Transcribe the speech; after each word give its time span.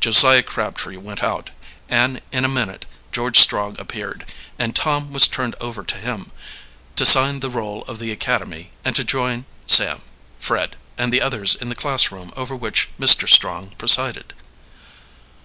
Josiah 0.00 0.42
Crabtree 0.42 0.96
went 0.96 1.22
out; 1.22 1.50
and 1.88 2.20
in 2.32 2.44
a 2.44 2.48
minute 2.48 2.84
George 3.12 3.38
Strong 3.38 3.78
appeared, 3.78 4.26
and 4.58 4.74
Tom 4.74 5.12
was 5.12 5.28
turned 5.28 5.54
over 5.60 5.84
to 5.84 5.94
him, 5.98 6.32
to 6.96 7.06
sign 7.06 7.38
the 7.38 7.48
roll 7.48 7.82
of 7.84 8.00
the 8.00 8.10
academy 8.10 8.72
and 8.84 8.96
to 8.96 9.04
join 9.04 9.44
Sam, 9.66 10.02
Fred, 10.40 10.74
and 10.98 11.12
the 11.12 11.22
others 11.22 11.54
in 11.54 11.68
the 11.68 11.76
class 11.76 12.10
room 12.10 12.32
over 12.36 12.56
which 12.56 12.88
Mr. 12.98 13.28
Strong 13.28 13.74
presided. 13.78 14.34